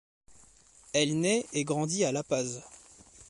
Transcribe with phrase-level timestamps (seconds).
[0.93, 2.63] Elle naît et grandit à La Paz.